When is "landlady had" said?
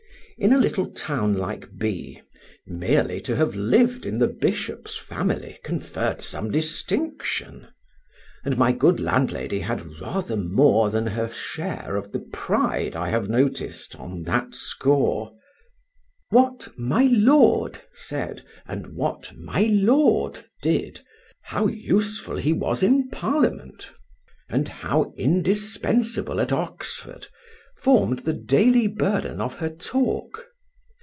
8.99-10.01